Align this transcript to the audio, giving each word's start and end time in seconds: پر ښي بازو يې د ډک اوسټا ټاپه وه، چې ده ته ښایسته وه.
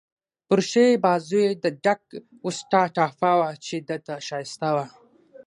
پر 0.47 0.59
ښي 0.69 0.85
بازو 1.03 1.39
يې 1.45 1.51
د 1.63 1.65
ډک 1.83 2.01
اوسټا 2.45 2.81
ټاپه 2.95 3.31
وه، 3.39 3.49
چې 3.65 3.75
ده 3.87 3.97
ته 4.05 4.13
ښایسته 4.27 4.69
وه. 4.75 4.85